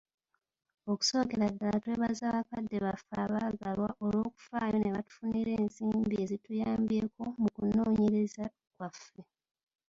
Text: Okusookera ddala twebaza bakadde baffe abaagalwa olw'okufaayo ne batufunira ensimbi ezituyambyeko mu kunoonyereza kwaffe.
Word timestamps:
Okusookera 0.91 1.45
ddala 1.53 1.77
twebaza 1.83 2.25
bakadde 2.35 2.77
baffe 2.85 3.13
abaagalwa 3.25 3.89
olw'okufaayo 4.05 4.75
ne 4.79 4.89
batufunira 4.95 5.51
ensimbi 5.61 6.15
ezituyambyeko 6.23 7.21
mu 7.41 7.49
kunoonyereza 7.55 8.45
kwaffe. 8.75 9.21